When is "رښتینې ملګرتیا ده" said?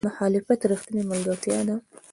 0.71-1.75